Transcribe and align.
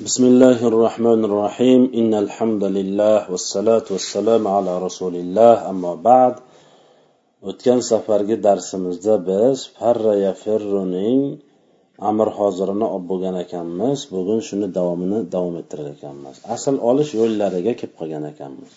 بسم 0.00 0.23
الله 0.25 0.59
الرحمن 0.71 1.25
الرحيم 1.29 1.81
إن 1.99 2.13
الحمد 2.23 2.63
لله 2.77 3.31
والصلاة 3.31 3.87
والسلام 3.95 4.43
على 4.47 4.73
رسول 4.85 5.15
الله 5.15 5.69
أما 5.69 5.93
بعد 5.95 6.35
o'tgan 7.49 7.79
safargi 7.91 8.43
darsimizda 8.43 9.15
biz 9.27 9.57
farra 9.77 10.15
yafirruning 10.27 11.21
amr 12.09 12.27
hozirini 12.37 12.87
olib 12.93 13.05
bo'lgan 13.11 13.35
ekanmiz 13.45 13.99
bugun 14.15 14.39
shuni 14.47 14.67
davomini 14.77 15.19
davom 15.35 15.55
ettirar 15.61 15.87
ekanmiz 15.95 16.35
asl 16.55 16.75
olish 16.89 17.11
yo'llariga 17.19 17.73
kelib 17.79 17.95
qolgan 17.99 18.25
ekanmiz 18.33 18.71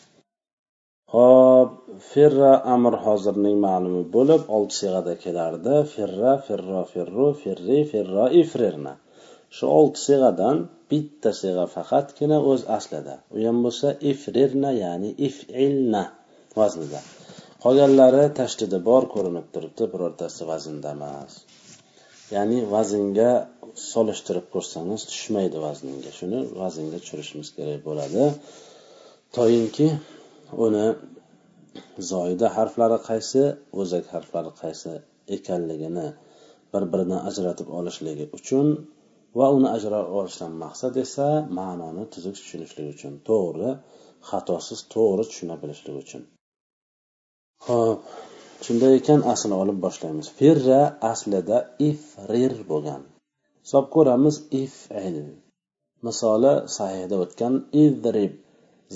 hop 1.14 1.70
firra 2.10 2.52
amr 2.74 2.94
hozirning 3.06 3.56
ma'lumi 3.66 4.04
bo'lib 4.16 4.42
olti 4.56 4.74
siyg'ada 4.80 5.14
kelardi 5.24 5.74
firra 5.94 6.32
firro 6.46 6.82
firru 6.92 7.28
firri 7.42 7.78
firro 7.92 8.26
ifrirna 8.42 8.94
shu 9.56 9.64
olti 9.78 9.98
siyg'adan 10.06 10.56
bitta 10.94 11.30
sig'a 11.42 11.66
faqatgina 11.76 12.38
o'z 12.50 12.62
aslida. 12.78 13.16
U 13.34 13.36
ham 13.46 13.58
bo'lsa 13.66 13.88
ifrirna 14.12 14.70
ya'ni 14.84 15.10
ifilna 15.28 16.04
vaznida. 16.60 17.00
Qolganlari 17.64 18.24
tashdidi 18.38 18.78
bor 18.88 19.04
ko'rinib 19.14 19.46
turibdi 19.54 19.84
birortasi 19.92 20.42
vaznda 20.50 20.90
emas. 20.96 21.32
Ya'ni 22.34 22.58
vaznga 22.74 23.30
solishtirib 23.92 24.46
ko'rsangiz 24.54 25.02
tushmaydi 25.10 25.58
vaznga 25.66 26.10
shuni 26.18 26.40
vaznga 26.62 26.98
tushirishimiz 27.02 27.48
kerak 27.56 27.80
bo'ladi. 27.88 28.24
Toinki 29.36 29.88
uni 30.66 30.86
zoida 32.10 32.46
harflari 32.56 32.98
qaysi 33.08 33.42
o'zak 33.80 34.04
harflari 34.14 34.52
qaysi 34.62 34.92
ekanligini 35.36 36.06
bir 36.72 36.84
biridan 36.92 37.20
ajratib 37.30 37.68
olishligi 37.78 38.26
uchun 38.38 38.66
va 39.38 39.46
uni 39.56 39.68
ajrab 39.76 40.06
olishdan 40.18 40.52
maqsad 40.64 40.94
esa 41.04 41.28
ma'noni 41.58 42.04
tuzuk 42.12 42.34
tushunishlik 42.38 42.86
uchun 42.94 43.14
to'g'ri 43.28 43.70
xatosiz 44.28 44.80
to'g'ri 44.94 45.24
tushuna 45.30 45.56
bilishlik 45.62 45.96
uchun. 46.04 46.22
Ho'p 47.66 48.00
shunday 48.64 48.92
ekan 49.00 49.20
aslini 49.32 49.56
olib 49.62 49.78
boshlaymiz. 49.86 50.26
Firra 50.38 50.82
aslida 51.12 51.58
ifrir 51.90 52.54
bo'lgan. 52.70 53.02
Hisob 53.64 53.84
ko'ramiz 53.94 54.36
ifil. 54.62 55.16
Misoli 56.06 56.54
sahihda 56.76 57.16
o'tgan 57.24 57.54
idrib 57.84 58.32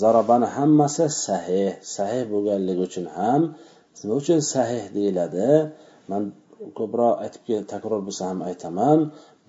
zarobani 0.01 0.47
hammasi 0.57 1.05
sahih 1.25 1.71
sahih 1.95 2.23
bo'lganligi 2.33 2.81
uchun 2.89 3.05
ham 3.17 3.41
nima 4.01 4.13
uchun 4.21 4.39
sahih 4.53 4.83
deyiladi? 4.97 5.49
Man 6.09 6.23
ko'proq 6.77 7.13
aytib 7.25 7.43
takror 7.73 8.01
bo'lsa 8.07 8.23
ham 8.29 8.39
aytaman. 8.49 8.99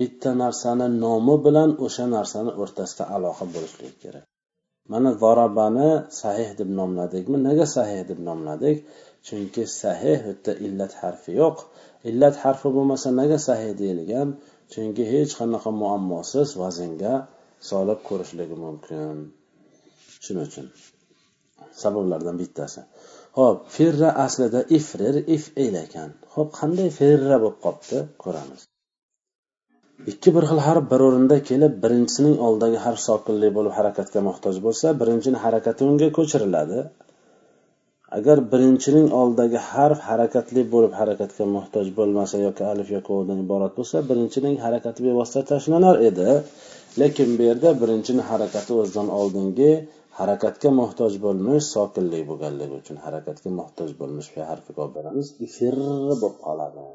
Bitta 0.00 0.30
narsani 0.42 0.86
nomi 1.04 1.36
bilan 1.46 1.70
o'sha 1.86 2.04
narsani 2.16 2.50
o'rtasida 2.62 3.04
aloqa 3.16 3.44
bo'lishligi 3.54 3.96
kerak. 4.04 4.24
Mana 4.92 5.10
zarobani 5.22 5.90
sahih 6.22 6.50
deb 6.60 6.70
nomladikmi? 6.80 7.38
Nega 7.48 7.66
sahih 7.76 8.00
deb 8.10 8.20
nomladik? 8.28 8.76
Chunki 9.26 9.62
sahih 9.82 10.18
u 10.24 10.30
yerda 10.30 10.52
illat 10.66 10.92
harfi 11.02 11.30
yo'q. 11.40 11.56
Illat 12.10 12.36
harfi 12.44 12.68
bo'lmasa 12.76 13.08
nega 13.20 13.38
sahih 13.48 13.72
deyilgan? 13.80 14.28
Chunki 14.72 15.04
hech 15.12 15.32
qanaqa 15.40 15.70
muammosiz 15.82 16.48
vaznga 16.62 17.14
solib 17.70 18.00
ko'rishligi 18.08 18.56
mumkin. 18.64 19.16
Shuning 20.24 20.46
uchun 20.50 20.66
sabablardan 21.82 22.36
bittasi. 22.42 22.80
Ho'p 23.38 23.58
firra 23.76 24.10
aslida 24.24 24.60
ifrir 24.78 25.14
ifil 25.36 25.74
ekan 25.84 26.10
ho'p 26.34 26.48
qanday 26.60 26.88
firra 26.98 27.36
bo'lib 27.42 27.58
qolibdi? 27.64 27.98
Ko'ramiz. 28.24 28.69
Ikki 30.08 30.30
bir 30.34 30.44
xil 30.50 30.60
harf 30.66 30.84
bir 30.90 31.00
o'rinda 31.06 31.36
kelib 31.48 31.72
birinchisining 31.84 32.36
oldidagi 32.46 32.78
harf 32.84 33.00
sokinli 33.08 33.48
bo'lib 33.56 33.74
harakatga 33.78 34.20
muhtoj 34.28 34.56
bo'lsa 34.66 34.92
birinchini 35.00 35.38
harakati 35.44 35.84
unga 35.90 36.08
ko'chiriladi. 36.18 36.78
Agar 38.18 38.38
birinchining 38.52 39.08
oldidagi 39.20 39.58
harf 39.72 40.00
harakatli 40.10 40.62
bo'lib 40.74 40.92
harakatga 41.00 41.44
muhtoj 41.56 41.86
bo'lmasa 41.98 42.36
yoki 42.46 42.64
alif 42.72 42.88
yoki 42.96 43.12
ovdan 43.18 43.42
iborat 43.44 43.72
bo'lsa 43.78 43.96
birinchining 44.10 44.56
harakati 44.64 45.00
bevosita 45.08 45.42
tashlanar 45.52 45.96
edi. 46.08 46.28
Lekin 47.00 47.28
bu 47.38 47.42
yerda 47.48 47.70
birinchini 47.82 48.22
harakati 48.30 48.72
o'zidan 48.80 49.08
oldingi 49.20 49.70
harakatga 50.20 50.70
muhtoj 50.80 51.12
bo'lmish 51.26 51.66
sokinlik 51.74 52.24
bo'lganligi 52.30 52.74
uchun 52.82 52.96
harakatga 53.06 53.50
muhtoj 53.60 53.90
bo'lmish 54.00 54.28
fe 54.34 54.40
harfiga 54.50 54.80
olib 54.84 54.98
beramiz 54.98 55.26
ifir 55.46 55.74
bo'lib 55.84 56.34
qoladi. 56.48 56.90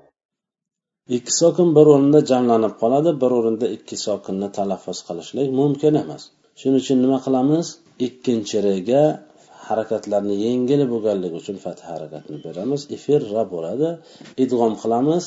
Ikki 1.08 1.34
sokin 1.42 1.70
bir 1.78 1.86
o'rinda 1.94 2.20
jamlanib 2.32 2.74
qoladi 2.82 3.12
bir 3.22 3.32
o'rinda 3.38 3.68
ikki 3.78 3.98
sokinni 4.08 4.48
talaffuz 4.58 5.00
qilishlik 5.08 5.50
mumkin 5.62 5.94
emas. 6.04 6.24
Shuning 6.60 6.80
uchun 6.84 6.98
nima 7.04 7.18
qilamiz? 7.26 7.68
Ikkinchi 8.08 8.58
rega 8.68 9.04
harakatlarni 9.68 10.36
yengil 10.46 10.82
bo'lganligi 10.92 11.36
uchun 11.42 11.58
fath 11.66 11.82
harakatini 11.90 12.40
beramiz. 12.46 12.82
Ifirra 12.98 13.44
bo'ladi. 13.54 13.90
Idg'om 14.44 14.74
qilamiz. 14.84 15.24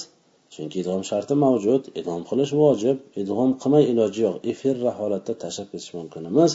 Chunki 0.55 0.77
idg'om 0.83 1.03
sharti 1.11 1.35
mavjud. 1.45 1.83
Idg'om 2.01 2.23
qilish 2.31 2.53
vojib. 2.63 2.97
Idg'om 3.23 3.51
qilmay 3.63 3.85
iloji 3.93 4.21
yo'q. 4.27 4.37
Ifirra 4.53 4.93
holatda 5.01 5.33
tashlab 5.43 5.69
ketish 5.73 5.93
mumkin 5.99 6.23
emas 6.31 6.51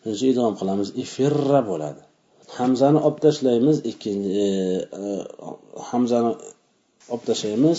shuning 0.00 0.16
uchun 0.16 0.28
idg'om 0.32 0.54
qilamiz. 0.60 0.88
Ifirra 1.04 1.60
bo'ladi. 1.70 2.02
Hamzani 2.58 2.98
olib 3.06 3.18
tashlaymiz 3.26 3.76
ikkinchi 3.90 4.30
e, 4.44 4.48
e, 5.06 5.08
hamzani 5.90 6.30
olib 7.12 7.24
tashlaymiz 7.30 7.78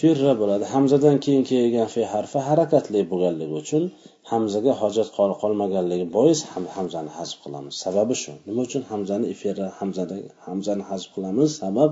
firra 0.00 0.32
bo'ladi. 0.40 0.64
Hamzadan 0.74 1.16
keyin 1.24 1.44
kelgan 1.50 1.88
fe 1.94 2.02
harfi 2.14 2.40
harakatli 2.48 3.00
bo'lganligi 3.10 3.54
uchun 3.62 3.82
hamzaga 4.30 4.72
hojat 4.82 5.08
qolmaganligi 5.42 6.06
bois 6.16 6.38
ham 6.52 6.64
hamzani 6.76 7.10
hazf 7.18 7.36
qilamiz. 7.44 7.74
Sababi 7.84 8.14
shu. 8.22 8.32
Nima 8.48 8.60
uchun 8.68 8.82
hamzani 8.90 9.26
ifirra 9.34 9.66
hamzada 9.78 10.16
hamzani 10.46 10.84
hazf 10.90 11.08
qilamiz? 11.14 11.48
Sabab 11.62 11.90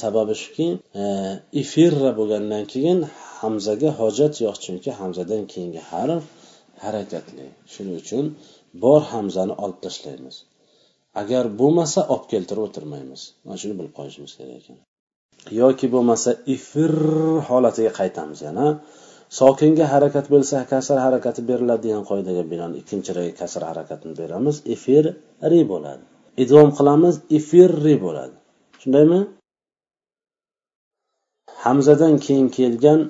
sababi 0.00 0.34
shuki 0.42 0.66
e, 1.00 1.02
ifirra 1.62 2.10
bo'lgandan 2.18 2.64
keyin 2.72 2.98
hamzaga 3.40 3.90
hojat 4.00 4.34
yo'q. 4.44 4.56
Chunki 4.64 4.90
hamzadan 5.00 5.42
keyingi 5.52 5.82
harf 5.90 6.24
harakatli. 6.84 7.46
Shuning 7.72 7.96
uchun 8.02 8.24
bor 8.84 9.00
hamzani 9.12 9.54
olib 9.64 9.78
tashlaymiz. 9.86 10.36
Agar 11.22 11.44
bo'lmasa 11.60 12.00
olib 12.12 12.26
keltirib 12.32 12.62
o'tirmaymiz. 12.68 13.20
Mana 13.44 13.56
shuni 13.62 13.74
bilib 13.78 13.92
qo'yishimiz 13.98 14.32
kerak 14.38 14.56
ekan. 14.60 14.78
Yoki 15.60 15.86
bo'lmasa 15.94 16.30
ifir 16.54 16.94
holatiga 17.48 17.92
qaytamiz 18.00 18.40
yana. 18.48 18.66
Sokinga 19.40 19.86
harakat 19.94 20.26
bo'lsa 20.34 20.56
kasr 20.72 20.96
harakati 21.06 21.40
beriladi 21.50 21.82
degan 21.86 22.04
qoidaga 22.10 22.42
binoan 22.52 22.72
ikkinchi 22.80 23.10
rega 23.18 23.34
kasr 23.40 23.62
harakatini 23.70 24.14
beramiz. 24.20 24.56
Ifir 24.74 25.04
ri 25.50 25.60
bo'ladi. 25.72 26.04
Idg'om 26.42 26.70
qilamiz 26.78 27.14
ifirri 27.38 27.94
bo'ladi. 28.04 28.36
Shundaymi? 28.82 29.20
Hamzadan 31.64 32.14
keyin 32.24 32.48
kelgan 32.58 33.00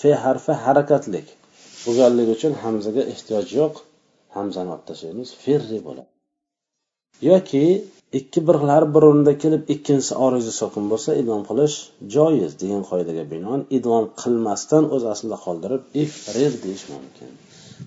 fe 0.00 0.10
harfi 0.24 0.52
harakatlik. 0.64 1.26
Bo'lganligi 1.84 2.30
uchun 2.36 2.52
hamzaga 2.62 3.02
ehtiyoj 3.12 3.46
yo'q. 3.60 3.74
Hamzani 4.36 4.70
olib 4.74 4.84
tashlaymiz 4.90 5.28
firri 5.42 5.78
bo'ladi. 5.86 6.10
Yoki 7.30 7.64
ikki 8.18 8.40
birlar 8.48 8.84
bir 8.94 9.02
o'rinda 9.08 9.32
kelib 9.42 9.62
ikkinchisi 9.74 10.14
orizi 10.26 10.52
sokin 10.60 10.84
bo'lsa 10.92 11.10
idom 11.22 11.42
qilish 11.48 11.76
joiz 12.14 12.52
degan 12.62 12.82
qoidaga 12.90 13.24
binoan 13.32 13.62
idom 13.78 14.04
qilmasdan 14.22 14.84
o'z 14.94 15.04
aslida 15.12 15.38
qoldirib 15.46 15.82
ifrir 16.04 16.52
deyish 16.64 16.84
mumkin. 16.94 17.30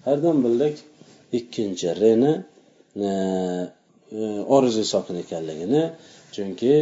Qayerdan 0.04 0.38
bildik 0.46 0.76
ikkinchi 1.40 1.88
reni 2.02 2.34
e, 3.08 3.10
e, 4.20 4.22
orizi 4.58 4.84
sokin 4.94 5.16
ekanligini 5.24 5.84
chunki 6.36 6.74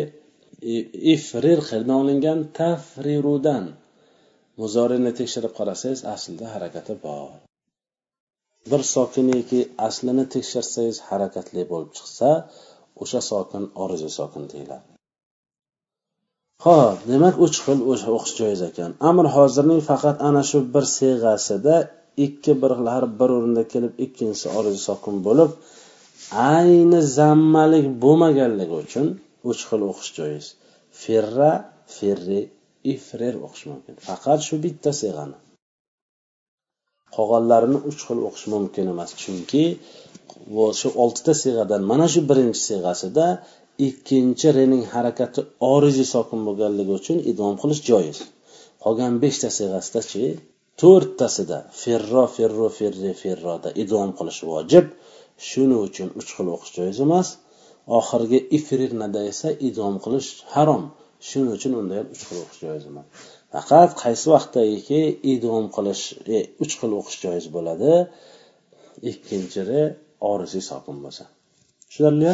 ifrir 1.16 1.60
qayerdan 1.70 1.98
olingan 2.04 2.40
tafrirudan 2.60 3.66
muzorini 4.62 5.12
tekshirib 5.20 5.54
qarasangiz 5.60 6.02
aslida 6.16 6.46
harakati 6.56 6.94
bor. 7.06 7.30
Bir 8.72 8.82
sokiniki 8.96 9.60
aslini 9.88 10.26
tekshirsangiz 10.36 10.98
harakatli 11.09 11.64
bo'lib 11.72 11.91
chiqsa 11.98 12.30
o'sha 13.03 13.22
sokin 13.32 13.64
orizi 13.84 14.09
sokin 14.18 14.44
deyiladi. 14.53 14.88
Ho'p 16.66 16.97
demak 17.12 17.36
uch 17.46 17.58
xil 17.66 17.80
o'qish 18.14 18.34
joiz 18.40 18.62
ekan. 18.70 18.92
Amr 19.09 19.26
hozirning 19.36 19.82
faqat 19.90 20.18
ana 20.28 20.42
shu 20.50 20.59
bir 20.74 20.86
siyg'asida 20.97 21.76
ikki 22.26 22.53
bir 22.62 22.72
harf 22.94 23.12
bir 23.20 23.30
o'rinda 23.38 23.64
kelib 23.74 23.94
ikkinchisi 24.06 24.47
orizi 24.58 24.82
sokin 24.90 25.16
bo'lib 25.28 25.52
ayni 26.56 27.00
zammalik 27.18 27.88
bo'lmaganligi 28.03 28.76
uchun 28.84 29.08
uch 29.52 29.62
xil 29.70 29.82
o'qish 29.91 30.12
joiz 30.18 30.46
firra 31.02 31.52
firri 31.96 32.41
ifrir 32.94 33.34
o'qish 33.46 33.66
mumkin. 33.72 33.96
Faqat 34.08 34.40
shu 34.48 34.56
bitta 34.66 34.91
siyg'ani. 35.02 35.38
Qolganlarini 37.16 37.79
uch 37.90 38.00
xil 38.08 38.20
o'qish 38.28 38.46
mumkin 38.53 38.85
emas. 38.94 39.09
Chunki 39.22 39.64
shu 40.79 40.88
oltita 41.03 41.34
siyg'adan 41.41 41.82
mana 41.91 42.08
shu 42.14 42.22
birinchi 42.29 42.62
siyg'asida 42.70 43.26
ikkinchi 43.88 44.47
rening 44.58 44.84
harakati 44.94 45.41
orizi 45.73 46.06
sokin 46.14 46.40
bo'lganligi 46.47 46.94
uchun 47.00 47.17
idom 47.32 47.53
qilish 47.62 47.82
joiz. 47.90 48.17
Qolgan 48.84 49.14
beshta 49.23 49.50
siyg'asidachi 49.58 50.23
to'rttasida 50.82 51.59
ferro 51.82 52.23
ferro 52.35 52.67
ferri 52.78 53.12
ferroda 53.22 53.70
idom 53.84 54.09
qilish 54.20 54.41
vojib. 54.52 54.85
Shuning 55.47 55.82
uchun 55.88 56.08
uch 56.20 56.29
xil 56.35 56.47
o'qish 56.56 56.73
joiz 56.78 56.97
emas. 57.06 57.28
Oxirgi 58.00 58.40
ifrirnada 58.58 59.22
esa 59.32 59.50
idom 59.70 59.96
qilish 60.03 60.29
harom. 60.53 60.84
Shuning 61.28 61.52
uchun 61.58 61.73
unda 61.79 61.94
ham 62.00 62.08
uch 62.14 62.23
xil 62.28 62.38
o'qish 62.44 62.62
joiz 62.66 62.84
emas. 62.91 63.08
Faqat 63.55 63.91
qaysi 64.02 64.25
vaqtdagiki 64.34 65.02
idom 65.34 65.66
qilish 65.75 66.03
e, 66.35 66.40
uch 66.63 66.73
xil 66.79 66.91
o'qish 66.99 67.17
joiz 67.25 67.46
bo'ladi? 67.55 67.93
Ikkinchisi 69.11 69.81
orisiy 70.31 70.63
sokin 70.69 70.97
bo'lsa. 71.03 71.23
Tushunarli 71.87 72.31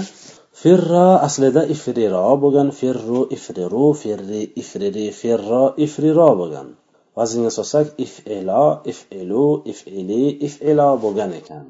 firro 0.62 1.08
aslida 1.28 1.62
ifriro 1.76 2.26
bo'lgan 2.44 2.70
firru 2.80 3.22
ifriru 3.38 3.88
firri 4.02 4.42
ifriri 4.62 5.08
firro 5.22 5.64
ifriro 5.86 6.30
bo'lgan. 6.42 6.68
Vaznga 7.18 7.52
solsak 7.58 7.88
ifelo 8.06 8.66
ifelu 8.92 9.46
ifili 9.72 10.24
ifelo 10.48 10.90
bo'lgan 11.04 11.32
ekan. 11.40 11.66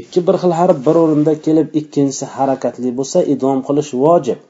Ikki 0.00 0.20
bir 0.26 0.36
xil 0.42 0.52
harf 0.60 0.78
bir 0.86 0.96
o'rinda 1.02 1.34
kelib 1.46 1.68
ikkinchisi 1.80 2.26
harakatli 2.36 2.90
bo'lsa 2.98 3.18
idom 3.34 3.58
qilish 3.68 3.92
vojib. 4.04 4.40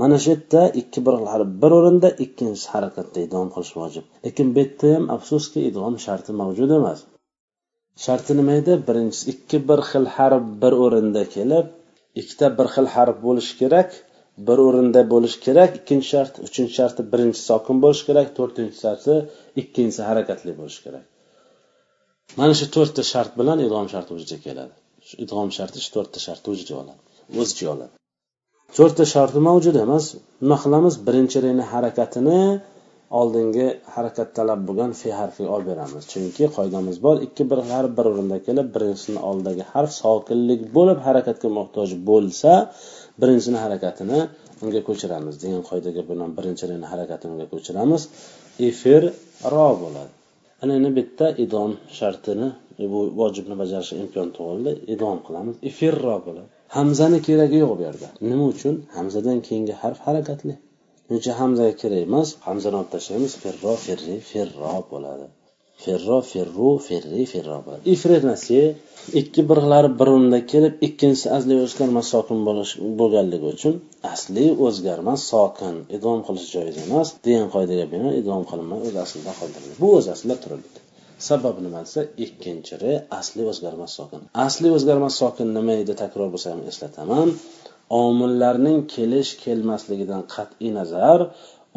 Mana 0.00 0.16
shu 0.22 0.28
yerda 0.32 0.62
ikki 0.80 1.00
bir 1.06 1.14
xil 1.18 1.28
harf 1.32 1.48
bir 1.62 1.72
o'rinda 1.78 2.08
ikkinchisi 2.24 2.68
harakatda 2.74 3.18
idom 3.26 3.48
qilish 3.54 3.72
vojib. 3.80 4.04
Lekin 4.26 4.48
bu 4.54 4.58
yerda 4.62 4.88
ham 4.94 5.04
afsuski 5.16 5.60
idom 5.70 5.94
sharti 6.06 6.32
mavjud 6.40 6.70
emas. 6.78 7.00
Sharti 8.04 8.32
nima 8.38 8.52
edi? 8.60 8.72
Birinchisi 8.88 9.24
ikki 9.32 9.58
bir 9.68 9.80
xil 9.90 10.06
harf 10.16 10.44
bir 10.62 10.72
o'rinda 10.84 11.22
kelib 11.36 11.66
ikkita 12.20 12.46
bir 12.58 12.68
xil 12.74 12.86
harf 12.94 13.16
bo'lishi 13.26 13.54
kerak 13.62 13.90
bir 14.48 14.58
o'rinda 14.66 15.00
bo'lishi 15.12 15.38
kerak 15.46 15.70
ikkinchi 15.80 16.08
shart 16.12 16.34
uchinchi 16.46 16.74
sharti 16.78 17.02
birinchi 17.12 17.40
sokin 17.48 17.76
bo'lishi 17.84 18.04
kerak 18.08 18.28
to'rtinchi 18.38 18.78
sharti 18.84 19.14
ikkinchisi 19.62 20.02
harakatli 20.10 20.52
bo'lishi 20.60 20.80
kerak. 20.86 21.04
Mana 22.38 22.54
shu 22.60 22.66
to'rtta 22.76 23.02
shart 23.12 23.32
bilan 23.40 23.58
idg'om 23.66 23.86
sharti 23.94 24.10
vujudga 24.16 24.38
keladi. 24.46 24.74
Shu 25.08 25.14
idg'om 25.24 25.50
sharti 25.58 25.78
shu 25.84 25.90
to'rtta 25.96 26.18
shart 26.26 26.42
vujudga 26.50 26.74
oladi 26.82 27.00
o'z 27.40 27.48
ichiga 27.54 27.70
oladi. 27.76 27.94
To'rtta 28.76 29.04
sharti 29.14 29.40
mavjud 29.48 29.76
emas. 29.84 30.04
Nima 30.42 30.56
qilamiz? 30.64 30.94
Birinchi 31.06 31.38
reni 31.44 31.64
harakatini 31.72 32.40
oldingi 33.20 33.66
harakat 33.94 34.28
talab 34.38 34.60
bo'lgan 34.68 34.90
fe 35.00 35.10
harfiga 35.20 35.50
olib 35.56 35.68
beramiz. 35.72 36.02
Chunki 36.12 36.44
qoidamiz 36.56 36.96
bor 37.06 37.16
ikki 37.26 37.44
bir 37.50 37.60
harf 37.70 37.90
bir 37.98 38.06
o'rinda 38.12 38.38
kelib 38.46 38.68
birinchisini 38.74 39.20
oldidagi 39.28 39.64
harf 39.72 39.90
sokinlik 40.02 40.60
bo'lib 40.76 40.98
harakatga 41.06 41.48
muhtoj 41.58 41.88
bo'lsa 42.10 42.52
birinchisini 43.20 43.58
harakatini 43.64 44.18
unga 44.64 44.80
ko'chiramiz. 44.88 45.34
Degan 45.42 45.62
qoidaga 45.70 46.02
binoan 46.10 46.30
birinchi 46.38 46.64
reni 46.70 46.86
harakatini 46.92 47.30
unga 47.34 47.46
ko'chiramiz. 47.54 48.02
Efir 48.68 49.02
ro 49.54 49.68
bo'ladi. 49.84 50.12
Ana 50.64 50.72
endi 50.78 50.90
bu 50.96 51.00
yerda 51.04 51.28
idom 51.44 51.72
shartini 51.98 52.48
e, 52.82 52.84
bu 52.92 53.00
vojibni 53.20 53.54
bajarish 53.62 53.92
imkon 54.02 54.28
tug'ildi. 54.36 54.72
Idom 54.94 55.18
qilamiz. 55.26 55.56
Ifirro 55.70 56.16
bo'ladi 56.26 56.50
hamzani 56.76 57.18
keragi 57.26 57.56
yo'q 57.64 57.72
bu 57.78 57.82
yerda. 57.88 58.08
Nima 58.30 58.44
uchun? 58.54 58.74
Hamzadan 58.96 59.38
keyingi 59.46 59.74
harf 59.82 59.98
harakatli. 60.06 60.54
Shuning 61.04 61.20
uchun 61.20 61.34
hamzaga 61.42 61.74
kerak 61.82 62.00
emas? 62.08 62.28
Hamzani 62.46 62.76
olib 62.80 62.90
tashlaymiz. 62.94 63.32
Ferro 63.42 63.72
ferri 63.86 64.16
ferro 64.30 64.74
bo'ladi. 64.92 65.26
Ferro 65.82 66.18
ferru 66.32 66.70
ferri 66.88 67.22
ferro 67.32 67.56
bo'ladi 67.66 67.84
ifrenasi 67.94 68.60
ikki 69.20 69.40
birlari 69.50 69.90
bir 69.98 70.08
o'rinda 70.14 70.40
kelib 70.52 70.74
ikkinchisi 70.86 71.26
asli 71.36 71.54
o'zgarmas 71.64 72.06
sokin 72.14 72.38
bo'lganligi 73.00 73.46
uchun 73.54 73.74
asli 74.14 74.46
o'zgarmas 74.66 75.20
sokin 75.32 75.74
idom 75.96 76.18
qilish 76.26 76.48
joiz 76.54 76.76
emas 76.86 77.08
degan 77.26 77.48
qoidaga 77.54 77.86
binoan 77.92 78.14
idom 78.22 78.42
qilinmay 78.50 78.80
o'z 78.86 78.96
aslida 79.04 79.32
qoldirildi. 79.40 79.74
Bu 79.82 79.88
o'z 79.98 80.06
aslida 80.14 80.36
turibdi 80.44 80.78
sababi 81.28 81.60
nima 81.66 81.80
desa 81.86 82.00
ikkinchi 82.24 82.74
re 82.82 82.92
asli 83.20 83.42
o'zgarmas 83.50 83.92
sokin. 83.98 84.20
Asli 84.46 84.68
o'zgarmas 84.76 85.14
sokin 85.22 85.48
nima 85.56 85.74
edi 85.82 85.94
takror 86.02 86.28
bo'lsa 86.34 86.48
ham 86.52 86.62
eslataman. 86.72 87.28
Omillarning 88.04 88.78
kelish 88.94 89.30
kelmasligidan 89.44 90.22
qat'iy 90.34 90.70
nazar 90.78 91.20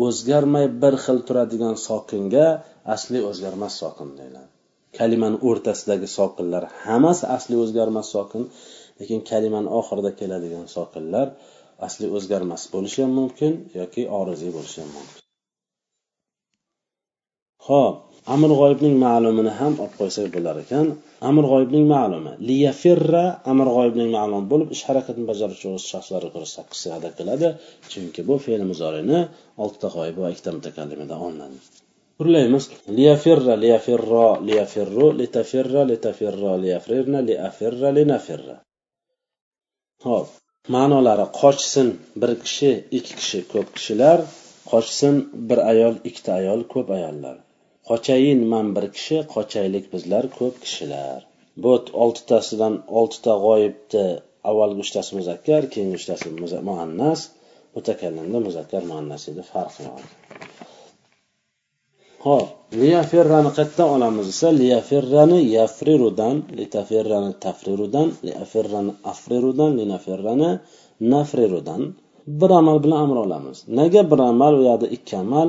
o'zgarmay 0.05 0.65
bir 0.81 0.93
xil 1.03 1.19
turadigan 1.27 1.75
sokinga 1.87 2.47
asli 2.95 3.19
o'zgarmas 3.29 3.73
sokin 3.81 4.09
deyiladi. 4.19 4.49
Kalimani 4.97 5.37
o'rtasidagi 5.47 6.07
sokinlar 6.17 6.63
hammasi 6.83 7.23
asli 7.37 7.55
o'zgarmas 7.63 8.07
sokin 8.15 8.43
lekin 8.99 9.19
kalimani 9.29 9.69
oxirida 9.79 10.11
keladigan 10.19 10.67
sokinlar 10.77 11.27
asli 11.87 12.07
o'zgarmas 12.17 12.63
bo'lishi 12.73 12.99
ham 13.03 13.13
mumkin 13.19 13.53
yoki 13.79 14.03
oriziy 14.19 14.51
bo'lishi 14.57 14.79
ham 14.83 14.91
mumkin. 14.97 15.19
Ho'p 17.67 17.95
amr 18.35 18.51
g'oyibning 18.59 18.95
ma'lumini 19.05 19.51
ham 19.59 19.73
olib 19.83 19.95
qo'ysak 20.01 20.27
bo'lar 20.35 20.55
ekan. 20.63 20.87
Amr 21.29 21.43
g'oyibning 21.51 21.85
ma'lumi 21.95 22.33
liyafirra 22.49 23.25
amr 23.51 23.67
g'oyibning 23.75 24.09
ma'lumi 24.17 24.45
bo'lib 24.53 24.69
ish 24.75 24.83
harakatini 24.89 25.25
bajaruvchi 25.31 25.73
shaxslarga 25.91 26.29
ko'ra 26.35 26.47
sakkiz 26.55 26.79
sig'ada 26.83 27.09
keladi 27.17 27.47
chunki 27.91 28.21
bu 28.29 28.35
fe'l 28.45 28.63
muzorini 28.71 29.19
oltita 29.63 29.87
g'oyib 29.95 30.17
va 30.23 30.27
ikkita 30.33 30.51
mutakallimida 30.57 31.15
olinadi 31.27 31.59
turlaymiz 32.17 32.65
liyafirra 32.97 33.55
liyafirro 33.63 34.27
liyafirru 34.47 35.07
litafirra 35.19 35.81
litafirro 35.91 36.51
liyafrirna 36.63 37.19
liafirra 37.29 37.89
linafirra. 37.97 38.57
Ho'p. 40.05 40.27
Ma'nolari 40.75 41.27
qochsin 41.41 41.89
bir 42.21 42.31
kishi 42.45 42.71
ikki 42.97 43.13
kishi 43.19 43.39
ko'p 43.53 43.67
kishilar. 43.77 44.19
Qochsin 44.71 45.15
bir 45.49 45.59
ayol 45.71 45.95
ikkita 46.09 46.31
ayol 46.41 46.61
ko'p 46.73 46.89
ayollar. 46.97 47.37
Qochayin 47.89 48.41
man 48.53 48.67
bir 48.75 48.85
kishi 48.95 49.17
qochaylik 49.35 49.85
bizlar 49.93 50.25
ko'p 50.39 50.55
kishilar. 50.63 51.19
Bu 51.63 51.71
oltitasidan 52.03 52.75
oltita 52.99 53.33
g'oyibni 53.45 54.05
avvalgi 54.49 54.79
uchtasi 54.85 55.11
muzakkar 55.19 55.63
keyingi 55.73 55.95
uchtasi 55.99 56.25
muannas 56.69 57.21
mutakallimda 57.75 58.39
muzakkar 58.47 58.83
muannas 58.91 59.23
edi 59.31 59.43
farqi 59.51 59.81
yo'q 59.87 60.36
ho'p 62.27 62.47
liyaferrani 62.81 63.49
qayerdan 63.57 63.89
olamiz 63.95 64.25
desa 64.31 64.47
liyaferrani 64.61 65.39
yafrirudan 65.57 66.35
litaferrani 66.57 67.31
tafrirudan 67.45 68.07
liaferrani 68.27 68.91
afrirudan 69.11 69.71
linaferrani 69.79 70.51
nafrirudan 71.13 71.81
bir 72.27 72.49
amal 72.59 72.77
bilan 72.83 72.99
amr 73.05 73.17
olamiz. 73.25 73.57
Nega 73.79 74.01
bir 74.11 74.19
amal 74.31 74.53
u 74.59 74.61
yoqda 74.69 74.87
ikki 74.97 75.15
amal 75.23 75.47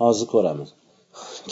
hozir 0.00 0.26
ko'ramiz. 0.34 0.68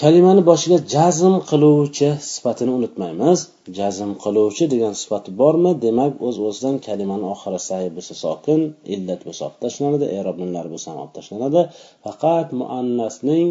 Kalimani 0.00 0.42
boshiga 0.50 0.78
jazm 0.94 1.34
qiluvchi 1.50 2.08
sifatini 2.32 2.72
unutmaymiz. 2.78 3.38
Jazm 3.78 4.10
qiluvchi 4.24 4.64
degan 4.72 4.94
sifati 5.02 5.30
bormi? 5.40 5.72
Demak 5.84 6.12
o'z 6.26 6.36
o'zidan 6.48 6.76
kalimani 6.86 7.26
oxiri 7.34 7.60
sayi 7.68 7.88
bo'lsa 7.96 8.14
sokin 8.24 8.60
illat 8.94 9.20
bo'lsa 9.26 9.42
olib 9.46 9.58
tashlanadi 9.64 10.06
erobinlar 10.18 10.66
bo'lsa 10.72 10.86
ham 10.90 10.98
olib 11.04 11.14
tashlanadi. 11.18 11.60
Faqat 12.04 12.48
muannasning 12.60 13.48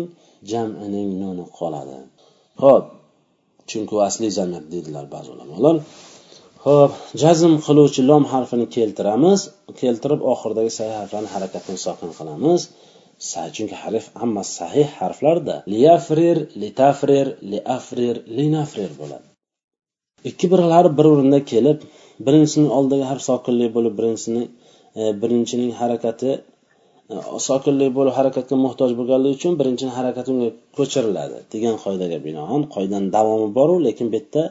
jamining 0.52 1.10
nuni 1.22 1.46
qoladi. 1.60 1.98
Ho'p 2.64 2.86
chunki 3.70 3.94
u 3.98 4.00
asli 4.10 4.28
jamiyat 4.38 4.66
deydilar 4.74 5.06
ba'zi 5.16 5.30
ulamolar. 5.36 5.76
Ho'p 6.66 6.92
jazm 7.24 7.54
qiluvchi 7.68 8.02
lom 8.10 8.24
harfini 8.34 8.66
keltiramiz. 8.76 9.40
Keltirib 9.82 10.22
oxiridagi 10.34 10.72
sahih 10.80 10.96
harflarni 11.02 11.30
harakatini 11.36 11.80
sokin 11.86 12.12
qilamiz. 12.20 12.62
Chunki 13.56 13.76
harf 13.84 14.06
hamma 14.22 14.44
sahih 14.58 14.88
harflarda 15.00 15.56
liyafrir 15.74 16.38
litafrir 16.62 17.28
liafrir 17.52 18.16
linafrir 18.38 18.92
bo'ladi. 19.02 19.28
Ikki 20.30 20.46
birlari 20.54 20.90
bir 20.98 21.06
o'rinda 21.12 21.40
kelib 21.52 21.80
birinchisining 22.26 22.70
oldidagi 22.78 23.06
harf 23.12 23.24
sokinlik 23.30 23.72
bo'lib 23.78 23.94
birinchisini 24.00 24.44
birinchining 25.22 25.72
e, 25.74 25.78
harakati 25.82 26.32
sokinlik 27.48 27.92
bo'lib 27.98 28.14
harakatga 28.20 28.56
muhtoj 28.66 28.92
bo'lganligi 29.00 29.34
uchun 29.40 29.54
birinchining 29.60 29.96
harakat 30.00 30.26
unga 30.34 30.50
ko'chiriladi 30.78 31.38
degan 31.54 31.76
qoidaga 31.86 32.18
binoan 32.28 32.62
qoidani 32.76 33.08
davomi 33.16 33.50
boru 33.60 33.76
lekin 33.88 34.08
bu 34.12 34.16
yerda 34.20 34.44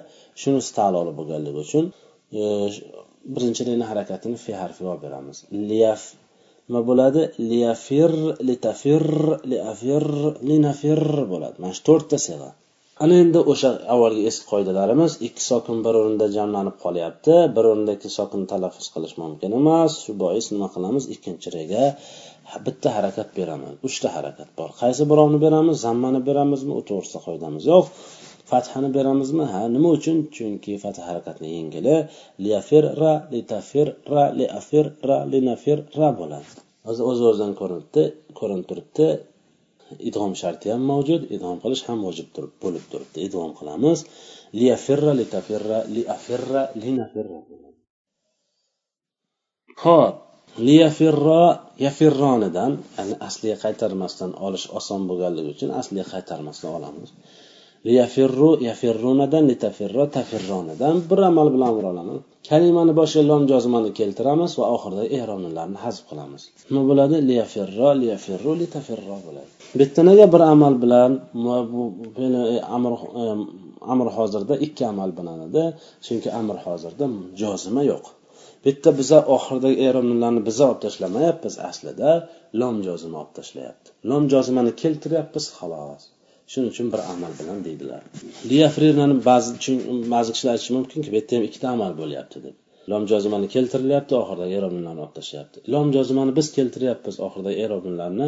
shunisi 0.43 0.71
taloli 0.79 1.13
bo'lganligi 1.19 1.59
uchun 1.67 1.85
birinchi 2.33 2.81
birinchilikni 3.35 3.85
harakatini 3.93 4.37
fe 4.45 4.53
harfiga 4.63 4.89
olib 4.93 5.03
beramiz. 5.07 5.37
Liyaf 5.71 6.03
nima 6.69 6.81
bo'ladi? 6.89 7.21
Liyafir 7.51 8.13
litafir 8.49 9.05
liafir 9.53 10.05
linafir 10.51 11.01
bo'ladi. 11.33 11.57
Mana 11.63 11.73
shu 11.77 11.83
to'rtta 11.89 12.19
sig'a 12.27 12.51
ana 13.05 13.15
endi 13.23 13.41
o'sha 13.53 13.71
avvalgi 13.95 14.23
eski 14.31 14.45
qoidalarimiz 14.53 15.13
ikki 15.29 15.43
sokin 15.51 15.79
bir 15.85 15.95
o'rinda 16.01 16.27
jamlanib 16.37 16.77
qolyapti. 16.85 17.35
Bir 17.57 17.65
o'rinda 17.71 17.93
ikki 17.97 18.11
sokin 18.19 18.43
talaffuz 18.53 18.87
qilish 18.95 19.15
mumkin 19.23 19.51
emas. 19.61 19.93
Shu 20.05 20.13
bois 20.23 20.47
nima 20.55 20.69
qilamiz? 20.75 21.05
Ikkinchi 21.15 21.49
rega 21.57 21.85
bitta 22.67 22.89
harakat 22.97 23.29
beramiz. 23.39 23.73
Uchta 23.89 24.09
harakat 24.17 24.51
bor. 24.59 24.71
Qaysi 24.83 25.03
birovini 25.11 25.39
beramiz? 25.47 25.77
Zammani 25.87 26.21
beramizmi? 26.29 26.73
U 26.81 26.83
to'g'risida 26.91 27.21
qoidamiz 27.27 27.65
yo'q. 27.73 27.87
Fathani 28.51 28.89
beramizmi? 28.99 29.45
Ha 29.53 29.63
nima 29.77 29.89
uchun? 29.99 30.19
Chunki 30.37 30.73
fath 30.85 31.01
harakatni 31.09 31.49
yengili. 31.57 31.97
Liafir 32.45 32.85
ra 33.03 33.13
litafir 33.33 33.89
ra 34.15 34.25
liafir 34.39 34.87
ra 35.09 35.19
ra 36.01 36.09
bo'ladi. 36.21 36.51
O'zi 36.91 37.03
o'z 37.11 37.19
o'zidan 37.31 37.53
ko'rinibdi 37.61 38.03
ko'rinib 38.39 38.67
turibdi. 38.71 39.07
Idg'om 40.09 40.33
sharti 40.43 40.73
ham 40.73 40.83
mavjud 40.91 41.23
idg'om 41.35 41.59
qilish 41.65 41.85
ham 41.89 41.99
vojib 42.07 42.29
turib 42.35 42.55
bo'lib 42.65 42.85
turibdi. 42.93 43.19
Idg'om 43.29 43.53
qilamiz. 43.59 43.99
Liyafirra 44.59 45.13
litafirra 45.21 45.79
liafirra 45.95 46.63
linafirra. 46.83 47.41
Ho'p. 49.85 50.15
Liyafirro 50.67 51.45
yafirronidan 51.85 52.73
ya'ni 52.97 53.15
asliga 53.29 53.57
qaytarmasdan 53.65 54.31
olish 54.47 54.67
oson 54.79 55.07
bo'lganligi 55.11 55.51
uchun 55.55 55.71
asliga 55.81 56.05
qaytarmasdan 56.15 56.71
olamiz. 56.79 57.11
Liyafirru 57.89 58.51
yafirrunadan 58.69 59.45
litafirro 59.51 60.05
tafirronadan. 60.17 60.97
Bir 61.11 61.21
amal 61.31 61.49
bilan 61.55 61.69
amr 62.03 62.15
kalimani 62.49 62.93
boshiga 63.01 63.25
lom 63.31 63.43
jozmani 63.53 63.91
keltiramiz 63.99 64.53
va 64.61 64.65
oxirida 64.77 65.05
ehromlarni 65.19 65.79
hazf 65.85 66.03
qilamiz. 66.11 66.43
Nima 66.71 66.83
bo'ladi? 66.91 67.17
Liyafirro 67.29 67.91
liyafirru 68.03 68.53
litafirro 68.63 69.17
bo'ladi. 69.27 69.51
Bittanaga 69.81 70.27
bir 70.35 70.43
amal 70.55 70.75
bilan 70.85 71.13
e, 72.25 72.27
amr 72.77 72.93
e, 73.23 73.25
amr 73.93 74.09
hozirda 74.17 74.55
ikki 74.67 74.85
amal 74.93 75.11
bilinadi 75.19 75.65
chunki 76.07 76.29
amr 76.41 76.57
hozirda 76.67 77.07
jozima 77.43 77.83
yo'q. 77.93 78.05
Bitta 78.65 78.91
biza 78.99 79.19
oxiridagi 79.37 79.77
eronlarni 79.89 80.43
biza 80.49 80.65
olib 80.71 80.81
tashlamayapmiz 80.85 81.55
aslida. 81.71 82.11
Lom 82.61 82.77
jozima 82.89 83.17
olib 83.23 83.33
tashlayapti. 83.39 83.89
Lom 84.11 84.25
jozimani 84.35 84.73
keltiryapmiz 84.83 85.47
xolos. 85.59 86.03
Shuning 86.53 86.71
uchun 86.73 86.89
bir 86.93 87.01
amal 87.13 87.33
bilan 87.41 87.59
deydilar. 87.67 88.01
Diafrirani 88.51 89.17
ba'zi 89.29 89.51
ba'zi 90.15 90.31
kishilar 90.35 90.53
aytishi 90.57 90.73
mumkinki 90.79 91.09
bu 91.13 91.17
yerda 91.19 91.37
ham 91.37 91.45
ikkita 91.49 91.67
amal 91.77 91.93
bo'lyapti 92.01 92.39
deb. 92.47 92.57
Lom 92.91 93.05
jozimani 93.13 93.49
keltirilyapti 93.55 94.15
oxirida 94.21 94.47
erobinlarni 94.59 95.01
olib 95.05 95.15
tashlayapti. 95.19 95.59
Lom 95.75 95.89
jozimani 95.97 96.33
biz 96.39 96.47
keltiryapmiz 96.57 97.17
oxirida 97.27 97.53
erobinlarni 97.65 98.27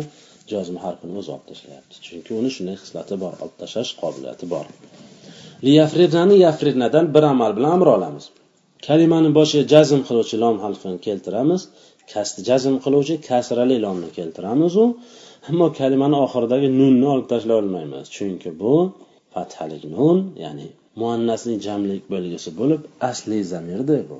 jozim 0.52 0.76
harfini 0.84 1.14
o'zi 1.20 1.30
olib 1.34 1.46
tashlayapti. 1.50 1.94
Chunki 2.06 2.30
uni 2.40 2.50
shunday 2.56 2.76
xislati 2.84 3.14
bor 3.24 3.32
olib 3.42 3.56
tashlash 3.62 3.92
qobiliyati 4.02 4.46
bor. 4.54 4.66
Liyafrirnani 5.66 6.36
yafrirnadan 6.46 7.06
bir 7.14 7.24
amal 7.32 7.56
bilan 7.56 7.70
amr 7.76 7.88
olamiz. 7.96 8.24
Kalimani 8.86 9.30
boshiga 9.38 9.64
jazm 9.74 10.00
qiluvchi 10.08 10.36
lom 10.44 10.56
harfini 10.64 10.98
keltiramiz. 11.06 11.62
Jazm 12.48 12.74
qiluvchi 12.84 13.14
kasrali 13.28 13.76
lomni 13.84 14.08
keltiramiz 14.18 14.74
u 14.82 14.86
ammo 15.48 15.66
kalimani 15.78 16.16
oxiridagi 16.24 16.68
nunni 16.80 17.06
olib 17.14 17.26
tashlay 17.32 17.56
olmaymiz. 17.62 18.04
Chunki 18.16 18.50
bu 18.60 18.74
fathalik 19.34 19.84
nun 19.94 20.18
ya'ni 20.44 20.68
muannasning 21.00 21.58
jamlik 21.66 22.02
belgisi 22.14 22.50
bo'lib 22.60 22.82
asli 23.10 23.38
zamirda 23.52 23.98
bu. 24.10 24.18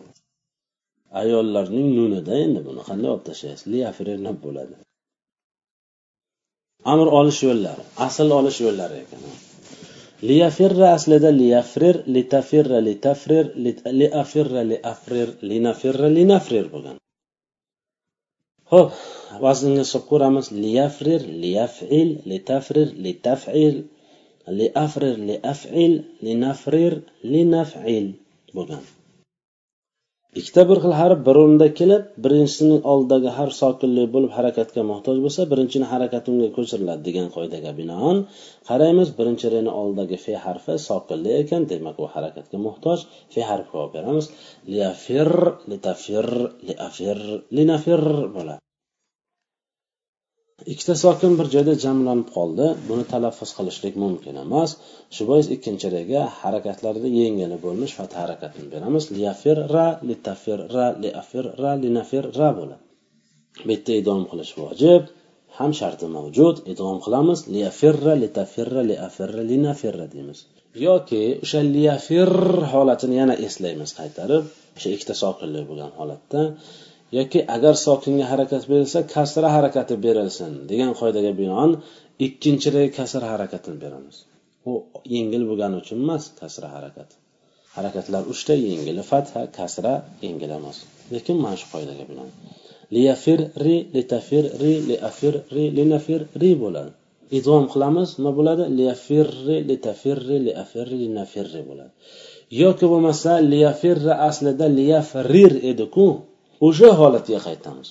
Ayollarning 1.21 1.88
nunida 1.99 2.35
endi 2.45 2.61
buni 2.69 2.83
qanday 2.88 3.11
olib 3.14 3.25
tashlaysiz? 3.29 3.67
Liafirna 3.73 4.33
bo'ladi? 4.45 4.76
Amr 6.93 7.09
olish 7.19 7.41
yo'llari 7.49 7.85
asl 8.07 8.29
olish 8.38 8.59
yo'llari 8.67 8.97
ekan. 9.05 9.23
Liyafirra 10.29 10.87
aslida 10.97 11.31
liyafrir 11.41 11.97
litafirra 12.14 12.79
litafrir 12.88 13.47
liafirra 14.00 14.62
liafrir 14.73 15.29
linafirra 15.50 16.09
linafrir 16.19 16.67
bo'lgan. 16.75 16.97
Ho'p 18.73 18.92
vaznga 19.44 19.83
hisob 19.85 20.04
ko'ramiz 20.11 20.47
liyafrir 20.62 21.26
liyafil 21.44 22.11
litafrir 22.33 22.88
litafil 23.06 23.76
liafrir 24.59 25.16
liafil 25.30 25.94
linafrir 26.28 27.00
linafil 27.35 28.06
bo'lgan 28.56 28.85
ikkita 30.41 30.62
bir 30.71 30.79
xil 30.85 30.95
harf 31.00 31.19
bir 31.26 31.37
o'rinda 31.43 31.67
kelib 31.81 32.05
birinchisining 32.25 32.81
oldidagi 32.93 33.31
harf 33.38 33.55
sokinli 33.62 34.05
bo'lib 34.14 34.33
harakatga 34.38 34.83
muhtoj 34.91 35.17
bo'lsa 35.25 35.47
birinchini 35.53 35.87
harakati 35.93 36.26
unga 36.33 36.49
ko'chiriladi 36.57 37.03
degan 37.09 37.29
qoidaga 37.37 37.73
binoan 37.81 38.19
qaraymiz 38.71 39.09
birinchi 39.19 39.53
reni 39.55 39.73
oldidagi 39.81 40.19
fe 40.25 40.35
harfi 40.47 40.75
sokinli 40.88 41.31
ekan 41.43 41.62
demak 41.73 41.97
u 42.05 42.11
harakatga 42.14 42.59
muhtoj. 42.67 42.99
Fe 43.35 43.41
harfi 43.50 43.75
olib 43.83 43.95
beramiz. 43.97 44.26
Liafir 44.73 45.31
litafir 45.71 46.26
liafir 46.69 47.19
linafir 47.57 48.03
bo'ladi. 48.37 48.61
Ikkita 50.73 50.94
sokin 51.04 51.33
bir 51.38 51.49
joyda 51.54 51.75
jamlanib 51.85 52.28
qoldi. 52.37 52.66
Buni 52.88 53.04
talaffuz 53.12 53.50
qilishlik 53.59 53.94
mumkin 54.04 54.37
emas. 54.44 54.71
Shu 55.14 55.23
bois 55.30 55.47
ikkinchi 55.56 55.88
harakatlarida 56.42 57.09
yengini 57.21 57.59
bo'lmish 57.64 57.94
fatha 57.99 58.16
harakatini 58.25 58.68
beramiz. 58.75 59.04
Liafir 59.16 59.59
ra 59.75 59.87
litafir 60.09 60.61
ra 60.75 60.87
liafir 61.02 61.44
ra 61.62 61.73
linafir 61.85 62.25
ra 62.38 62.49
bo'ladi. 62.59 62.83
Bu 63.64 63.71
yerda 63.75 63.92
idom 64.02 64.23
qilish 64.30 64.52
vojib. 64.62 65.02
Ham 65.59 65.73
sharti 65.80 66.06
mavjud. 66.16 66.56
Idom 66.73 66.97
qilamiz. 67.04 67.38
Liafirra 67.54 68.14
litafirra 68.23 68.83
liafirra 68.90 69.42
linafirra 69.52 70.06
deymiz. 70.14 70.38
Yoki 70.87 71.25
o'sha 71.44 71.61
liafir 71.76 72.30
holatini 72.73 73.14
yana 73.23 73.35
eslaymiz 73.47 73.90
qaytarib. 73.99 74.44
O'sha 74.76 74.88
ikkita 74.97 75.14
sokinlik 75.23 75.64
bo'lgan 75.71 75.92
holatda 75.99 76.40
yoki 77.18 77.40
agar 77.56 77.75
sokinga 77.87 78.26
harakat 78.32 78.62
berilsa 78.70 79.00
kasra 79.14 79.49
harakati 79.56 79.94
berilsin 80.06 80.52
degan 80.70 80.92
qoidaga 81.00 81.32
binoan 81.40 81.70
ikkinchi 82.26 82.68
rey 82.76 82.88
kasra 82.99 83.26
harakatini 83.34 83.78
beramiz. 83.84 84.16
U 84.70 84.73
yengil 85.16 85.42
bo'lgani 85.50 85.76
uchun 85.82 85.99
emas 86.04 86.25
kasra 86.40 86.68
harakati 86.76 87.14
harakatlar 87.76 88.23
uchta 88.32 88.54
yengili 88.66 89.02
fatha 89.11 89.40
kasra 89.58 89.94
yengil 90.25 90.50
emas. 90.58 90.76
Lekin 91.14 91.37
mana 91.44 91.56
shu 91.61 91.66
qoidaga 91.75 92.04
binoan. 92.11 92.30
Liyafir 92.94 93.40
ri 93.64 93.76
litafir 93.94 94.44
ri 94.62 94.75
liafir 94.88 95.34
ri 95.54 95.64
linafir 95.78 96.20
ri 96.40 96.50
bo'ladi. 96.62 96.92
Idg'om 97.38 97.64
qilamiz 97.73 98.08
nima 98.18 98.32
bo'ladi? 98.38 98.64
Liyafirri 98.78 99.56
litafirri 99.70 100.37
liafirri 100.46 100.96
linafirri 101.04 101.62
bo'ladi. 101.68 101.92
Yoki 102.62 102.87
bo'lmasa 102.92 103.32
liyafirra 103.52 104.14
aslida 104.28 104.66
liyafrir 104.78 105.52
ediku. 105.70 106.08
O'sha 106.66 106.90
holatga 107.00 107.38
qaytamiz. 107.46 107.88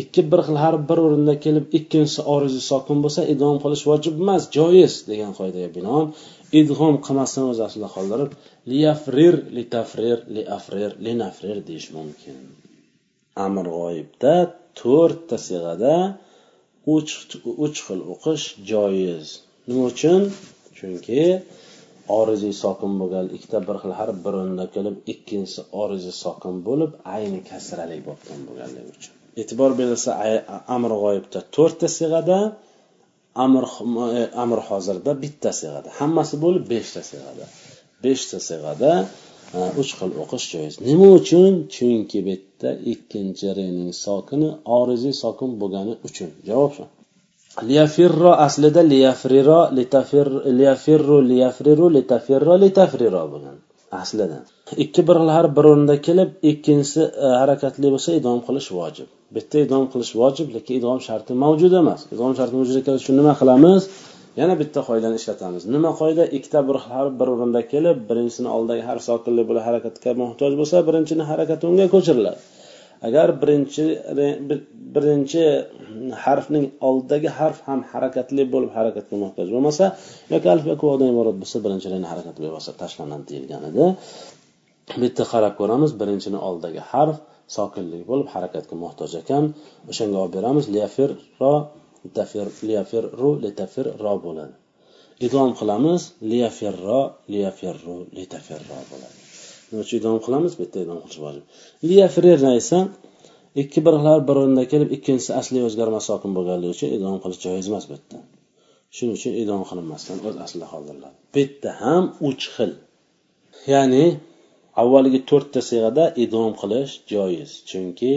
Ikki 0.00 0.22
bir 0.32 0.40
xil 0.46 0.58
harf 0.64 0.80
bir 0.90 0.98
o'rinda 1.06 1.34
kelib 1.44 1.66
ikkinchisi 1.78 2.20
orizi 2.34 2.60
sokin 2.70 2.98
bo'lsa 3.04 3.22
idg'om 3.32 3.56
qilish 3.64 3.84
vojib 3.90 4.14
emas 4.24 4.42
joiz 4.56 4.94
degan 5.10 5.32
qoidaga 5.38 5.70
binoan 5.76 6.06
idg'om 6.60 6.94
qilmasdan 7.06 7.46
o'z 7.52 7.60
aslida 7.66 7.88
qoldirib 7.96 8.30
liafrir 8.72 9.34
litafrir 9.56 10.18
liafrir 10.36 10.90
linafrir 11.06 11.58
deyish 11.68 11.88
mumkin. 11.96 12.36
Amr 13.46 13.66
g'oyibda 13.76 14.34
to'rtta 14.80 15.36
sig'ada 15.48 15.96
uch 17.66 17.78
xil 17.86 18.00
o'qish 18.14 18.44
joiz. 18.70 19.26
Nima 19.68 19.82
uchun? 19.92 20.20
Chunki 20.78 21.22
oriziy 22.18 22.54
sokin 22.62 22.92
bo'lgan 23.00 23.26
ikkita 23.36 23.58
bir 23.68 23.76
xil 23.82 23.92
harf 24.00 24.16
bir 24.24 24.32
o'rinda 24.40 24.66
kelib 24.74 24.96
ikkinchisi 25.12 25.62
oriziy 25.82 26.14
sokin 26.24 26.54
bo'lib 26.68 26.92
ayni 27.16 27.40
kasrali 27.50 27.98
bo'lgan 28.08 28.40
bo'lganligi 28.48 28.90
uchun. 28.96 29.12
E'tibor 29.42 29.72
berilsa 29.80 30.10
amr 30.76 30.92
g'oyibda 31.02 31.40
to'rtta 31.56 31.88
sig'ada 31.98 32.38
amr 33.44 33.64
e, 34.18 34.22
amr 34.44 34.58
hozirda 34.68 35.12
bitta 35.24 35.50
sig'ada. 35.60 35.88
Hammasi 35.98 36.36
bo'lib 36.44 36.64
beshta 36.74 37.02
sig'ada. 37.10 37.44
Beshta 38.04 38.38
sig'ada 38.48 38.92
e, 39.56 39.58
uch 39.80 39.92
xil 39.98 40.10
o'qish 40.22 40.46
joiz. 40.52 40.74
Nima 40.88 41.08
uchun? 41.20 41.52
Chunki 41.74 42.18
bu 42.26 42.30
yerda 42.34 42.70
ikkinchi 42.92 43.48
rening 43.58 43.92
sokini 44.04 44.48
oriziy 44.78 45.14
sokin 45.22 45.50
bo'lgani 45.60 45.94
uchun. 46.08 46.30
Javob 46.48 46.72
shu. 46.76 46.84
Liyafirro 47.62 48.32
aslida 48.46 48.80
liyafriro 48.92 49.60
liyafirru 50.58 51.18
liyafriru 51.28 51.86
litafirro 51.94 52.54
litafriro 52.60 53.22
bo'lgan 53.32 53.56
aslida. 54.00 54.38
Ikki 54.84 55.02
bir 55.08 55.16
harf 55.36 55.56
bir 55.56 55.64
o'rinda 55.70 55.96
kelib 56.06 56.30
ikkinchisi 56.50 57.02
e, 57.02 57.26
harakatli 57.42 57.92
bo'lsa 57.94 58.10
idom 58.20 58.38
qilish 58.46 58.68
vojib. 58.78 59.08
Bitta 59.36 59.62
idom 59.66 59.84
qilish 59.92 60.12
vojib 60.20 60.48
lekin 60.56 60.74
idom 60.80 60.98
sharti 61.06 61.32
mavjud 61.44 61.72
emas. 61.82 62.00
Idom 62.14 62.36
sharti 62.38 62.54
mavjud 62.58 62.76
ekan 62.82 63.00
uchun 63.00 63.18
nima 63.20 63.34
qilamiz? 63.40 63.88
Yana 64.40 64.54
bitta 64.62 64.80
qoidani 64.88 65.16
ishlatamiz. 65.20 65.62
Nima 65.74 65.90
qoida? 66.00 66.24
Ikkita 66.36 66.60
bir 66.68 66.78
harf 66.88 67.12
bir 67.20 67.28
o'rinda 67.34 67.62
kelib 67.72 68.02
birinchisini 68.10 68.48
oldidagi 68.56 68.82
harf 68.88 69.02
sokinli 69.08 69.42
bo'lib 69.48 69.64
harakatga 69.68 70.14
muhtoj 70.22 70.52
bo'lsa 70.60 70.84
birinchini 70.88 71.24
harakati 71.30 71.70
unga 71.70 71.86
ko'chiriladi. 71.94 72.40
Agar 73.08 73.28
birinchi 73.42 73.84
birinchi 74.94 75.44
harfning 76.24 76.66
oldidagi 76.88 77.28
harf 77.38 77.58
ham 77.68 77.80
harakatli 77.92 78.42
bo'lib 78.54 78.70
harakatga 78.78 79.16
muhtoj 79.24 79.48
bo'lmasa 79.54 79.84
yoki 80.34 80.46
alif 80.52 80.66
yoki 80.72 80.84
vodan 80.90 81.08
iborat 81.14 81.36
bo'lsa 81.42 81.56
birinchilarni 81.64 82.08
harakatli 82.12 82.42
bevosita 82.46 82.76
tashlanadi 82.82 83.24
deyilgan 83.30 83.62
edi. 83.70 83.84
Bu 84.98 85.04
yerda 85.06 85.24
qarab 85.32 85.54
ko'ramiz 85.60 85.90
birinchini 86.00 86.38
oldidagi 86.48 86.82
harf 86.92 87.16
sokinlik 87.56 88.02
bo'lib 88.10 88.28
harakatga 88.34 88.74
muhtoj 88.84 89.10
ekan. 89.22 89.44
O'shanga 89.90 90.16
olib 90.22 90.34
beramiz 90.38 90.64
liafirro 90.74 91.54
liafirru 92.68 93.30
litafir 93.44 93.86
ro 94.04 94.14
bo'ladi. 94.26 94.54
Idom 95.26 95.50
qilamiz 95.60 96.02
liafirro 96.30 97.00
liafirru 97.34 97.96
litafirro 98.16 98.80
bo'ladi. 98.90 99.25
Nima 99.70 99.80
uchun 99.84 99.96
idom 100.00 100.16
qilamiz? 100.26 100.52
Bu 100.58 100.62
yerda 100.64 100.78
idom 100.86 100.98
qilish 101.02 101.20
vojib 101.24 101.44
liafrirna 101.88 102.52
esa 102.60 102.78
ikki 103.62 103.80
birlar 103.86 104.18
bir 104.28 104.36
o'rinda 104.40 104.64
kelib 104.72 104.90
ikkinchisi 104.96 105.32
asliy 105.40 105.62
o'zgarmas 105.68 106.06
hokim 106.12 106.32
bo'lganligi 106.38 106.72
uchun 106.76 106.90
idom 106.98 107.16
qilish 107.22 107.40
joiz 107.46 107.66
emas 107.70 107.84
bu 107.88 107.92
yerda. 107.96 108.18
Shuning 108.96 109.14
uchun 109.18 109.32
idom 109.42 109.62
qilinmasdan 109.70 110.18
o'z 110.28 110.36
aslida 110.44 110.66
qoldiriladi 110.72 111.16
bu 111.32 111.38
yerda 111.44 111.70
ham 111.82 112.04
uch 112.28 112.44
xil. 112.54 112.72
Ya'ni 113.72 114.04
avvalgi 114.82 115.20
to'rtta 115.30 115.60
siyg'ada 115.70 116.04
idom 116.24 116.52
qilish 116.60 116.92
joiz. 117.12 117.50
Chunki 117.70 118.12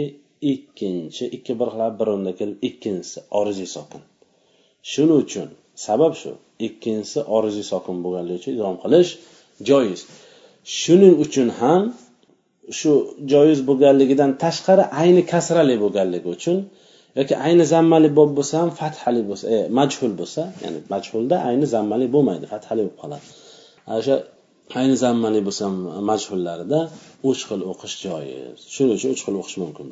ikkinchi 0.52 1.24
ikki 1.36 1.52
birlar 1.60 1.90
bir 1.98 2.06
o'rinda 2.12 2.32
kelib 2.40 2.58
ikkinchisi 2.68 3.18
oriziy 3.40 3.68
sokin. 3.76 4.02
Shuning 4.92 5.18
uchun 5.24 5.48
sabab 5.86 6.14
shu. 6.20 6.32
Ikkinchisi 6.66 7.20
oriziy 7.36 7.66
sokin 7.72 7.96
bo'lganligi 8.04 8.38
uchun 8.40 8.52
idom 8.58 8.76
qilish 8.84 9.10
joiz. 9.68 10.00
Shuning 10.64 11.14
uchun 11.24 11.48
ham 11.60 11.82
shu 12.78 12.90
joiz 13.32 13.60
bo'lganligidan 13.68 14.30
tashqari 14.44 14.84
ayni 15.02 15.22
kasrali 15.32 15.76
bo'lganligi 15.82 16.28
uchun 16.36 16.56
yoki 17.18 17.34
ayni 17.46 17.64
zammali 17.74 18.08
bob 18.18 18.30
bo'lsa 18.38 18.54
ham 18.62 18.70
fathali 18.80 19.22
bo'lsa 19.28 19.44
e, 19.54 19.56
majhul 19.78 20.12
bo'lsa 20.20 20.42
ya'ni 20.64 20.78
majhulda 20.94 21.36
ayni 21.48 21.66
zammali 21.74 22.06
bo'lmaydi 22.14 22.46
fathali 22.52 22.80
bo'lib 22.84 22.96
qoladi. 23.02 23.26
O'sha 23.98 24.16
ayni 24.80 24.96
zammali 25.04 25.40
bo'lsa 25.46 25.62
ham 25.68 25.76
majhullarida 26.10 26.80
uch 27.30 27.40
xil 27.48 27.60
o'qish 27.72 27.96
joiz. 28.04 28.58
Shuning 28.74 28.94
uchun 28.98 29.10
uch 29.14 29.22
xil 29.26 29.34
o'qish 29.40 29.56
mumkin 29.62 29.86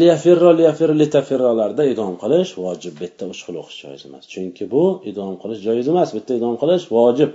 liyafirrolarda 0.00 1.82
idom 1.92 2.12
qilish 2.22 2.50
vojib. 2.62 2.92
Bu 2.98 3.02
yerda 3.06 3.24
uch 3.32 3.40
xil 3.46 3.56
o'qish 3.62 3.78
joiz 3.84 4.02
emas. 4.08 4.24
Chunki 4.32 4.64
bu 4.74 4.84
idom 5.10 5.32
qilish 5.42 5.60
joiz 5.66 5.86
emas. 5.92 6.08
Bu 6.12 6.16
yerda 6.20 6.34
idom 6.40 6.54
qilish 6.62 6.84
vojib. 6.96 7.30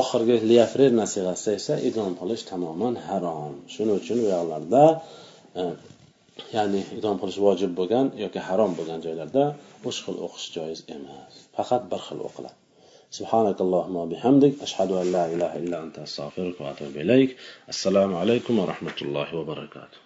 oxirgi 0.00 0.36
liyafrir 0.50 0.90
nasigasida 1.00 1.52
esa 1.60 1.74
idom 1.88 2.12
qilish 2.20 2.44
tamoman 2.50 2.94
harom 3.08 3.54
shuning 3.74 3.96
uchun 4.02 4.18
u 4.24 4.26
yoqlarda 4.34 4.84
e, 5.60 5.62
ya'ni 6.56 6.80
idom 6.98 7.16
qilish 7.22 7.38
vojib 7.46 7.72
bo'lgan 7.78 8.06
yoki 8.24 8.40
harom 8.48 8.70
bo'lgan 8.78 9.00
joylarda 9.06 9.44
uch 9.88 9.98
xil 10.04 10.16
o'qish 10.26 10.48
joiz 10.56 10.80
emas 10.96 11.32
faqat 11.56 11.82
bir 11.92 12.00
xil 12.08 12.20
o'qiladi 12.28 12.58
سبحانك 13.18 13.58
اللهم 13.60 13.96
وبحمدك 14.02 14.52
أشهد 14.66 14.90
أن 15.02 15.06
لا 15.12 15.24
إله 15.34 15.50
إلا 15.60 15.76
أنت 15.84 15.96
أستغفرك 15.98 16.56
وأتوب 16.60 16.94
إليك 17.04 17.30
السلام 17.68 18.10
عليكم 18.20 18.54
ورحمة 18.58 18.98
الله 19.02 19.28
وبركاته 19.38 19.98